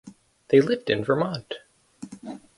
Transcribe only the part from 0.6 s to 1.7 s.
lived in Vermont.